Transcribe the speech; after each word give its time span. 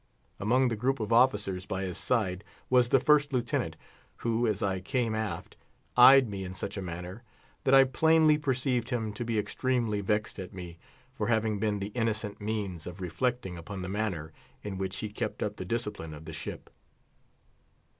Among 0.39 0.69
the 0.69 0.75
group 0.75 0.99
of 0.99 1.13
officers 1.13 1.67
by 1.67 1.83
his 1.83 1.95
side 1.99 2.43
was 2.71 2.89
the 2.89 2.99
First 2.99 3.31
Lieutenant, 3.31 3.75
who, 4.25 4.47
as 4.47 4.63
I 4.63 4.79
came 4.79 5.13
aft, 5.13 5.57
eyed 5.95 6.27
me 6.27 6.43
in 6.43 6.55
such 6.55 6.75
a 6.75 6.81
manner, 6.81 7.21
that 7.65 7.75
I 7.75 7.83
plainly 7.83 8.39
perceived 8.39 8.89
him 8.89 9.13
to 9.13 9.23
be 9.23 9.37
extremely 9.37 10.01
vexed 10.01 10.39
at 10.39 10.55
me 10.55 10.79
for 11.13 11.27
having 11.27 11.59
been 11.59 11.77
the 11.77 11.89
innocent 11.93 12.41
means 12.41 12.87
of 12.87 12.99
reflecting 12.99 13.59
upon 13.59 13.83
the 13.83 13.89
manner 13.89 14.33
in 14.63 14.79
which 14.79 14.95
he 15.05 15.09
kept 15.09 15.43
up 15.43 15.57
the 15.57 15.65
discipline 15.65 16.15
of 16.15 16.25
the 16.25 16.33
ship. 16.33 16.71